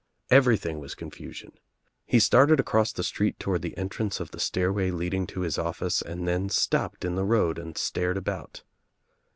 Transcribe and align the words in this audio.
Every 0.31 0.57
thing 0.57 0.79
was 0.79 0.95
confusion. 0.95 1.51
He 2.07 2.19
started 2.19 2.59
across 2.59 2.91
the 2.91 3.03
street 3.03 3.37
toward 3.37 3.61
the 3.61 3.77
entrance 3.77 4.19
of 4.19 4.31
the 4.31 4.39
stairway 4.39 4.89
leading 4.89 5.27
to 5.27 5.41
his 5.41 5.59
office 5.59 6.01
and 6.01 6.27
then 6.27 6.49
stopped 6.49 7.05
in 7.05 7.13
the 7.13 7.23
road 7.23 7.59
and 7.59 7.77
stared 7.77 8.17
ahou*. 8.17 8.63